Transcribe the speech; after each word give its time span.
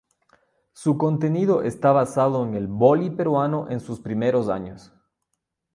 Su 0.73 0.97
contenido 0.97 1.61
está 1.61 1.91
basado 1.91 2.43
en 2.43 2.55
el 2.55 2.65
voley 2.67 3.11
peruano 3.11 3.67
en 3.69 3.79
sus 3.79 3.99
primeros 3.99 4.49
años. 4.49 4.91